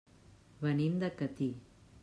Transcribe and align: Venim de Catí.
Venim 0.63 0.97
de 1.05 1.11
Catí. 1.21 1.53